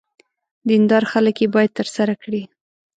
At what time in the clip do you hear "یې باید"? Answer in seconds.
1.43-1.77